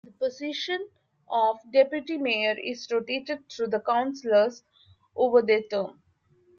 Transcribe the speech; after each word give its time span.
The 0.03 0.11
position 0.13 0.89
of 1.29 1.59
deputy 1.71 2.17
mayor 2.17 2.55
is 2.57 2.87
rotated 2.91 3.47
through 3.51 3.67
the 3.67 3.81
councillors 3.81 4.63
over 5.15 5.43
their 5.43 5.61
term. 5.61 6.01